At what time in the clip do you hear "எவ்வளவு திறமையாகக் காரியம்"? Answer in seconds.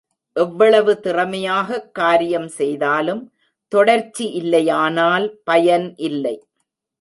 0.35-2.47